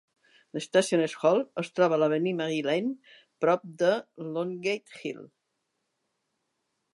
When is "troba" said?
1.79-1.97